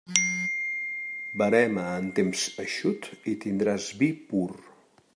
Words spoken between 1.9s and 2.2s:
en